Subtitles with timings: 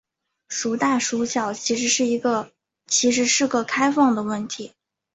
[0.49, 4.73] 孰大孰小其实是个开放问题。